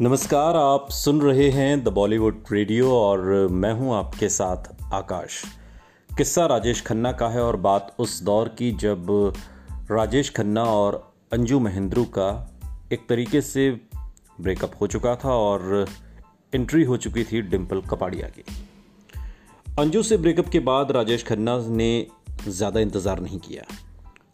नमस्कार, 0.00 0.56
आप 0.56 0.86
सुन 0.90 1.20
रहे 1.20 1.48
हैं 1.50 1.82
द 1.84 1.88
बॉलीवुड 1.88 2.44
रेडियो 2.52 2.90
और 2.92 3.20
मैं 3.50 3.72
हूँ 3.72 3.94
आपके 3.94 4.28
साथ 4.28 4.64
आकाश। 4.92 5.42
किस्सा 6.10 6.46
राजेश 6.46 6.80
खन्ना 6.82 7.12
का 7.12 7.28
है 7.28 7.42
और 7.42 7.56
बात 7.56 7.94
उस 7.98 8.22
दौर 8.22 8.48
की 8.48 8.70
जब 8.72 9.06
राजेश 9.90 10.30
खन्ना 10.30 10.64
और 10.64 11.14
अंजू 11.32 11.60
महेंद्रू 11.60 12.04
का 12.04 12.26
एक 12.92 13.06
तरीके 13.08 13.40
से 13.40 13.70
ब्रेकअप 14.40 14.72
हो 14.80 14.86
चुका 14.86 15.14
था 15.16 15.34
और 15.34 15.86
एंट्री 16.54 16.84
हो 16.84 16.96
चुकी 16.96 17.24
थी 17.24 17.42
डिम्पल 17.42 17.80
कपाड़िया 17.80 18.28
की। 18.28 18.44
अंजू 19.78 20.02
से 20.02 20.16
ब्रेकअप 20.16 20.48
के 20.48 20.58
बाद 20.58 20.92
राजेश 20.92 21.24
खन्ना 21.24 21.56
ने 21.68 22.06
ज़्यादा 22.48 22.80
इंतज़ार 22.80 23.20
नहीं 23.20 23.38
किया। 23.38 23.64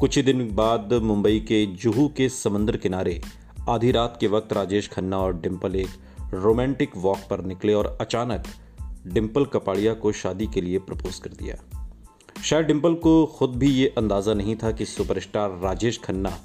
कुछ 0.00 0.16
ही 0.16 0.22
दिन 0.22 0.48
बाद 0.54 0.92
मुंबई 1.02 1.40
के 1.40 1.64
जुहू 1.66 2.08
के 2.08 2.28
समंदर 2.28 2.76
किनारे 2.76 3.20
आधी 3.68 3.90
रात 3.90 4.16
के 4.20 4.26
वक्त 4.26 4.52
राजेश 4.52 4.88
खन्ना 4.88 5.18
और 5.18 5.40
डिम्पल 5.40 5.76
एक 5.76 5.88
रोमांटिक 6.34 6.90
वॉक 6.96 7.18
पर 7.30 7.44
निकले 7.44 7.74
और 7.74 7.98
अचानक 8.00 8.44
डिम्पल 9.06 9.44
कपाड़िया 9.44 9.94
को 9.94 10.12
शादी 10.12 10.46
के 10.46 10.60
लिए 10.60 10.78
प्रपोज 10.78 11.18
कर 11.18 11.30
दिया। 11.30 11.56
शायद 12.42 12.66
डिम्पल 12.66 12.94
को 12.94 13.26
खुद 13.26 13.50
भी 13.50 13.70
ये 13.70 13.94
अंदाज़ा 13.98 14.34
नहीं 14.34 14.56
था 14.56 14.72
कि 14.72 14.84
सुपरस्टार 14.84 15.50
राजेश 15.50 16.00
खन्ना 16.04 16.38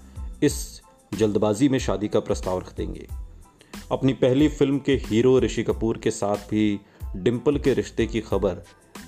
इस 0.43 0.81
जल्दबाजी 1.13 1.69
में 1.69 1.79
शादी 1.79 2.07
का 2.07 2.19
प्रस्ताव 2.19 2.59
रख 2.59 2.75
देंगे। 2.75 3.07
अपनी 3.91 4.13
पहली 4.13 4.47
फ़िल्म 4.47 4.79
के 4.79 4.95
हीरो 4.95 5.39
ऋषि 5.39 5.63
कपूर 5.63 5.97
के 5.97 6.11
साथ 6.11 6.37
भी 6.37 6.79
डिम्पल 7.15 7.59
के 7.59 7.73
रिश्ते 7.73 8.07
की 8.07 8.21
खबर 8.21 8.63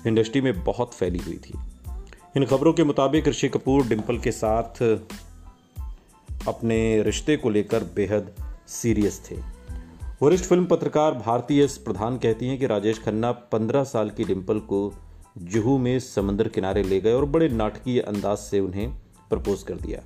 इंडस्ट्री 0.06 0.40
में 0.40 0.64
बहुत 0.64 0.94
फैली 0.94 1.18
हुई 1.18 1.36
थी। 1.36 1.58
इन 2.36 2.46
खबरों 2.46 2.72
के 2.72 2.84
मुताबिक 2.84 3.28
ऋषि 3.28 3.48
कपूर 3.48 3.86
डिम्पल 3.86 4.18
के 4.18 4.32
साथ 4.32 4.82
अपने 6.48 7.02
रिश्ते 7.02 7.36
को 7.36 7.50
लेकर 7.50 7.84
बेहद 7.84 8.34
सीरियस 8.68 9.30
थे। 9.30 9.36
वरिष्ठ 10.22 10.44
फ़िल्म 10.44 10.66
पत्रकार 10.66 11.14
भारती 11.14 11.58
एस 11.58 11.76
प्रधान 11.78 12.18
कहती 12.18 12.46
हैं 12.46 12.58
कि 12.58 12.66
राजेश 12.66 12.98
खन्ना 12.98 13.32
पंद्रह 13.32 13.84
साल 13.84 14.10
की 14.10 14.24
डिम्पल 14.24 14.58
को 14.58 14.94
जुहू 15.38 15.78
में 15.78 15.98
समंदर 16.00 16.48
किनारे 16.48 16.82
ले 16.82 17.00
गए 17.00 17.12
और 17.12 17.24
बड़े 17.24 17.48
नाटकीय 17.48 18.00
अंदाज 18.00 18.38
से 18.38 18.60
उन्हें 18.60 18.90
प्रपोज 19.30 19.62
कर 19.62 19.74
दिया। 19.74 20.02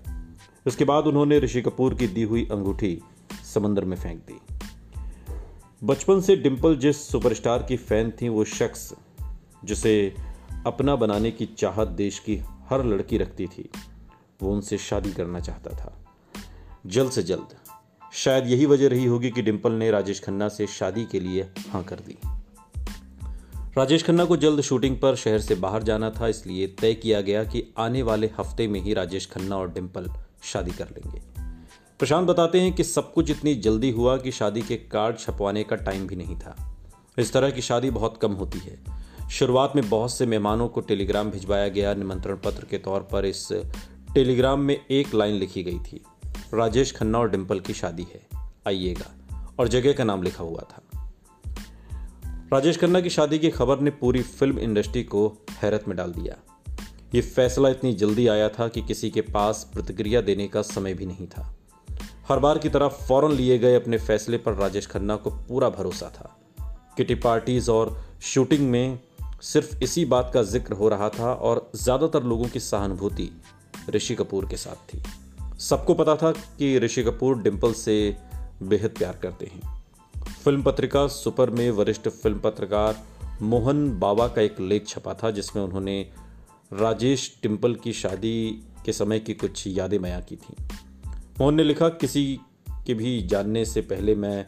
उसके 0.66 0.84
बाद 0.84 1.04
उन्होंने 1.04 1.38
ऋषि 1.38 1.62
कपूर 1.62 1.94
की 1.94 2.06
दी 2.06 2.22
हुई 2.22 2.48
अंगूठी 2.52 3.02
समंदर 3.54 3.84
में 3.84 3.96
फेंक 3.96 4.18
दी। 4.18 4.40
बचपन 5.84 6.20
से 6.20 6.36
डिम्पल 6.36 6.76
जिस 6.76 7.08
सुपरस्टार 7.08 7.62
की 7.62 7.76
फ़ैन 7.76 8.10
थी, 8.10 8.28
वो 8.28 8.44
शख्स 8.44 8.94
जिसे 9.64 10.14
अपना 10.66 10.96
बनाने 10.96 11.30
की 11.30 11.46
चाहत 11.46 11.88
देश 11.88 12.18
की 12.18 12.36
हर 12.70 12.84
लड़की 12.84 13.18
रखती 13.18 13.46
थी, 13.46 13.70
वो 14.42 14.52
उनसे 14.52 14.78
शादी 14.78 15.12
करना 15.12 15.40
चाहता 15.40 15.70
था। 15.70 16.07
जल्द 16.88 17.10
से 17.10 17.22
जल्द। 17.22 17.54
शायद 18.12 18.46
यही 18.46 18.66
वजह 18.66 18.88
रही 18.88 19.04
होगी 19.04 19.30
कि 19.30 19.42
डिम्पल 19.42 19.72
ने 19.72 19.90
राजेश 19.90 20.20
खन्ना 20.20 20.48
से 20.48 20.66
शादी 20.66 21.04
के 21.04 21.20
लिए 21.20 21.42
हाँ 21.70 21.82
कर 21.84 21.96
दी। 21.96 22.18
राजेश 23.76 24.02
खन्ना 24.02 24.24
को 24.24 24.36
जल्द 24.36 24.60
शूटिंग 24.60 24.96
पर 24.96 25.16
शहर 25.16 25.38
से 25.38 25.54
बाहर 25.54 25.82
जाना 25.82 26.10
था, 26.10 26.28
इसलिए 26.28 26.66
तय 26.66 26.94
किया 26.94 27.20
गया 27.20 27.44
कि 27.44 27.74
आने 27.78 28.02
वाले 28.02 28.30
हफ़्ते 28.38 28.68
में 28.68 28.80
ही 28.80 28.94
राजेश 28.94 29.26
खन्ना 29.26 29.56
और 29.56 29.72
डिम्पल 29.72 30.10
शादी 30.42 30.70
कर 30.70 30.88
लेंगे। 30.88 31.20
प्रशांत 31.98 32.28
बताते 32.28 32.60
हैं 32.60 32.72
कि 32.72 32.84
सब 32.84 33.12
कुछ 33.12 33.30
इतनी 33.30 33.54
जल्दी 33.54 33.90
हुआ 33.90 34.16
कि 34.16 34.32
शादी 34.32 34.62
के 34.62 34.76
कार्ड 34.76 35.18
छपवाने 35.18 35.62
का 35.62 35.76
टाइम 35.76 36.06
भी 36.06 36.16
नहीं 36.16 36.36
था। 36.36 36.56
इस 37.18 37.32
तरह 37.32 37.50
की 37.50 37.62
शादी 37.62 37.90
बहुत 37.90 38.18
कम 38.22 38.32
होती 38.32 38.58
है। 38.58 38.78
शुरुआत 39.30 39.72
में 39.76 39.88
बहुत 39.88 40.12
से 40.12 40.26
मेहमानों 40.26 40.68
को 40.68 40.80
टेलीग्राम 40.80 41.30
भिजवाया 41.30 41.68
गया। 41.68 41.94
निमंत्रण 41.94 42.36
पत्र 42.36 42.64
के 42.64 42.78
तौर 42.78 43.00
पर 43.00 43.24
इस 43.24 43.48
टेलीग्राम 44.14 44.60
में 44.60 44.80
एक 44.90 45.14
लाइन 45.14 45.34
लिखी 45.34 45.62
गई 45.62 45.78
थी। 45.78 46.04
राजेश 46.54 46.92
खन्ना 46.92 47.18
और 47.18 47.30
डिम्पल 47.30 47.60
की 47.60 47.74
शादी 47.74 48.02
है। 48.02 48.20
आइएगा। 48.66 49.10
और 49.58 49.68
जगह 49.68 49.92
का 49.92 50.04
नाम 50.04 50.22
लिखा 50.22 50.44
हुआ 50.44 50.60
था। 50.60 50.82
राजेश 52.52 52.78
खन्ना 52.78 53.00
की 53.00 53.10
शादी 53.10 53.38
की 53.38 53.50
खबर 53.50 53.80
ने 53.80 53.90
पूरी 53.90 54.22
फ़िल्म 54.22 54.58
इंडस्ट्री 54.58 55.02
को 55.04 55.38
हैरत 55.62 55.84
में 55.88 55.96
डाल 55.96 56.12
दिया। 56.12 56.36
ये 57.14 57.20
फैसला 57.20 57.68
इतनी 57.68 57.92
जल्दी 57.92 58.26
आया 58.26 58.48
था 58.48 58.68
कि 58.68 58.82
किसी 58.82 59.10
के 59.10 59.20
पास 59.20 59.70
प्रतिक्रिया 59.74 60.20
देने 60.20 60.48
का 60.48 60.62
समय 60.62 60.94
भी 60.94 61.06
नहीं 61.06 61.26
था। 61.26 61.56
हर 62.28 62.38
बार 62.38 62.58
की 62.58 62.68
तरह 62.68 62.88
फ़ौरन 62.88 63.32
लिए 63.32 63.58
गए 63.58 63.74
अपने 63.74 63.98
फैसले 63.98 64.38
पर 64.38 64.54
राजेश 64.54 64.86
खन्ना 64.86 65.16
को 65.16 65.30
पूरा 65.30 65.68
भरोसा 65.68 66.08
था। 66.08 66.40
किटी 66.96 67.14
पार्टीज़ 67.14 67.70
और 67.70 68.04
शूटिंग 68.22 68.70
में 68.70 69.00
सिर्फ़ 69.42 69.78
इसी 69.82 70.04
बात 70.04 70.30
का 70.34 70.42
ज़िक्र 70.42 70.72
हो 70.72 70.88
रहा 70.88 71.08
था 71.08 71.32
और 71.32 71.70
ज़्यादातर 71.74 72.22
लोगों 72.22 72.44
की 72.44 72.60
सहानुभूति 72.60 73.30
ऋषि 73.90 74.14
कपूर 74.14 74.48
के 74.48 74.56
साथ 74.56 74.94
थी। 74.94 75.02
सबको 75.58 75.94
पता 75.94 76.16
था 76.16 76.32
कि 76.32 76.78
ऋषि 76.78 77.02
कपूर 77.02 77.42
डिम्पल 77.42 77.72
से 77.72 78.16
बेहद 78.62 78.90
प्यार 78.90 79.16
करते 79.22 79.46
हैं। 79.46 79.84
फ़िल्म 80.44 80.62
पत्रिका 80.62 81.06
सुपर 81.06 81.50
में 81.50 81.70
वरिष्ठ 81.70 82.08
फ़िल्म 82.08 82.38
पत्रकार 82.38 83.04
मोहन 83.42 83.98
बाबा 83.98 84.28
का 84.28 84.42
एक 84.42 84.60
लेख 84.60 84.86
छपा 84.86 85.14
था, 85.14 85.30
जिसमें 85.30 85.62
उन्होंने 85.62 86.08
राजेश 86.72 87.40
डिम्पल 87.42 87.74
की 87.74 87.92
शादी 87.92 88.62
के 88.84 88.92
समय 88.92 89.20
की 89.20 89.34
कुछ 89.34 89.66
यादें 89.66 90.02
बयां 90.02 90.22
की 90.22 90.36
थी। 90.36 90.54
मोहन 91.40 91.54
ने 91.54 91.64
लिखा, 91.64 91.88
किसी 91.88 92.40
के 92.86 92.94
भी 92.94 93.22
जानने 93.22 93.64
से 93.64 93.80
पहले 93.80 94.14
मैं 94.14 94.46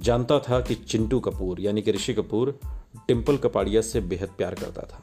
जानता 0.00 0.38
था 0.38 0.60
कि 0.60 0.74
चिंटू 0.74 1.20
कपूर, 1.20 1.60
यानी 1.60 1.82
कि 1.82 1.92
ऋषि 1.92 2.14
कपूर 2.14 2.60
टिम्पल 3.08 3.36
कपाड़िया 3.36 3.80
से 3.80 4.00
बेहद 4.00 4.28
प्यार 4.28 4.54
करता 4.54 4.82
था। 4.82 5.02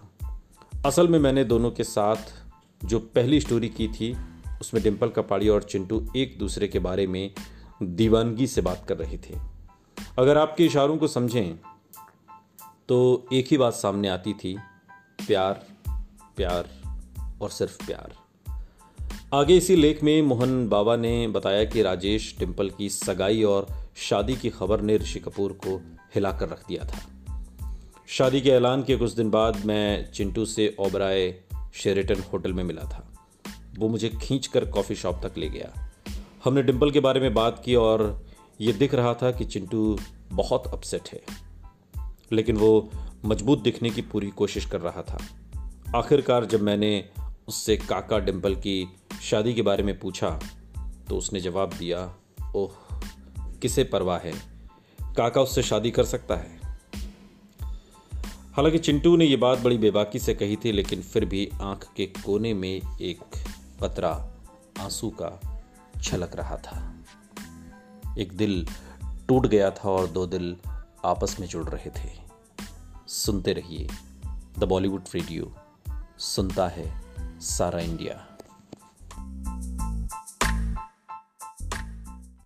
असल 0.86 1.08
में 1.08 1.20
मैंने 1.20 1.44
दोनों 1.44 1.72
के 1.72 1.84
साथ 1.84 2.44
जो 2.86 3.00
पहली 3.00 3.40
स्टोरी 3.40 3.70
की 3.70 3.88
थी 3.88 4.18
उसमें 4.62 4.84
डिम्पल 4.84 5.10
कपाड़ी 5.10 5.50
और 5.50 5.64
चिंटू 5.64 6.08
एक 6.16 6.40
दूसरे 6.40 6.68
के 6.68 6.80
बारे 6.80 7.08
में 7.08 7.34
दीवानगी 7.84 8.48
से 8.48 8.62
बात 8.62 8.86
कर 8.90 8.98
रहे 8.98 9.18
थे। 9.18 9.36
अगर 10.20 10.38
आपके 10.38 10.66
इशारों 10.66 10.98
को 10.98 11.08
समझें 11.08 11.60
तो 12.90 13.28
एक 13.34 13.48
ही 13.52 13.58
बात 13.58 13.74
सामने 13.74 14.08
आती 14.08 14.34
थी, 14.34 14.58
प्यार 15.28 15.66
प्यार 16.36 16.70
और 17.42 17.50
सिर्फ़ 17.50 17.86
प्यार। 17.86 18.14
आगे 19.34 19.58
इसी 19.58 19.76
लेख 19.76 20.04
में 20.04 20.22
मोहन 20.22 20.70
बाबा 20.70 20.96
ने 20.96 21.28
बताया 21.28 21.66
कि 21.66 21.82
राजेश 21.82 22.36
टिम्पल 22.40 22.70
की 22.70 22.90
सगाई 22.90 23.44
और 23.44 23.68
शादी 23.96 24.36
की 24.36 24.50
खबर 24.50 24.82
ने 24.82 24.98
ऋषि 24.98 25.20
कपूर 25.20 25.52
को 25.52 25.82
हिलाकर 26.16 26.50
रख 26.50 26.68
दिया 26.68 26.88
था। 26.88 27.00
शादी 28.08 28.42
के 28.42 28.50
ऐलान 28.50 28.84
के 28.84 28.96
कुछ 28.96 29.12
दिन 29.12 29.30
बाद 29.30 29.66
मैं 29.66 30.12
चिंटू 30.12 30.46
से 30.46 30.76
ओबराय 30.80 31.42
शेरेटन 31.74 32.24
होटल 32.34 32.54
में 32.54 32.64
मिला 32.64 32.84
था। 32.84 33.19
वो 33.78 33.90
मुझे 33.90 34.10
खींच 34.10 34.48
कर 34.48 34.66
कॉफ़ी 34.66 34.96
शॉप 34.96 35.26
तक 35.26 35.38
ले 35.38 35.50
गया। 35.50 35.92
हमने 36.44 36.64
डिम्पल 36.64 36.92
के 36.92 37.00
बारे 37.00 37.20
में 37.20 37.34
बात 37.34 37.62
की 37.66 37.76
और 37.76 38.26
ये 38.62 38.74
दिख 38.74 38.94
रहा 38.94 39.14
था 39.14 39.32
कि 39.32 39.46
चिंटू 39.46 39.98
बहुत 40.30 40.68
अपसेट 40.68 41.10
है। 41.10 41.22
लेकिन 42.32 42.58
वो 42.58 42.90
मज़बूत 43.26 43.62
दिखने 43.62 43.90
की 43.90 44.02
पूरी 44.02 44.30
कोशिश 44.30 44.66
कर 44.66 44.82
रहा 44.82 45.02
था। 45.02 45.26
आखिरकार 45.96 46.46
जब 46.46 46.62
मैंने 46.62 47.10
उससे 47.48 47.78
काका 47.78 48.20
डिम्पल 48.20 48.56
की 48.56 48.88
शादी 49.22 49.54
के 49.54 49.62
बारे 49.62 49.84
में 49.84 50.00
पूछा 50.00 50.40
तो 51.10 51.18
उसने 51.18 51.40
जवाब 51.40 51.74
दिया, 51.74 52.16
ओह, 52.56 52.72
किसे 53.62 53.84
परवाह 53.84 54.20
है? 54.20 54.34
काका 55.02 55.42
उससे 55.42 55.64
शादी 55.64 55.92
कर 55.92 56.04
सकता 56.04 56.36
है? 56.36 56.60
हालाँकि 58.54 58.78
चिंटू 58.78 59.16
ने 59.16 59.26
यह 59.26 59.38
बात 59.38 59.60
बड़ी 59.60 59.78
बेबाकी 59.78 60.20
से 60.20 60.36
कही 60.36 60.56
थी, 60.56 60.72
लेकिन 60.72 61.02
फिर 61.02 61.26
भी 61.26 61.50
आँख 61.62 61.88
के 61.98 62.06
कोने 62.06 62.54
में 62.54 62.82
एक 63.02 63.20
पतरा 63.82 64.28
आँसू 64.80 65.10
का 65.22 65.62
छलक 66.02 66.36
रहा 66.36 66.58
था। 66.58 66.96
एक 68.18 68.38
दिल 68.38 68.68
टूट 69.28 69.48
गया 69.48 69.72
था 69.72 69.90
और 69.90 70.08
दो 70.08 70.26
दिल 70.26 70.58
आपस 71.06 71.40
में 71.40 71.48
जुड़ 71.48 71.70
रहे 71.70 71.90
थे। 71.90 72.20
सुनते 73.08 73.54
रहिए 73.54 73.90
द 74.60 74.64
बॉलीवुड 74.64 75.04
रेडियो, 75.16 75.56
सुनता 76.18 76.68
है 76.68 77.02
सारा 77.40 77.80
इंडिया। 77.80 78.39